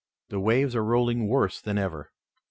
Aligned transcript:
The 0.29 0.39
waves 0.39 0.75
are 0.75 0.83
rolling 0.83 1.27
worse 1.27 1.61
than 1.61 1.77
ever." 1.77 2.11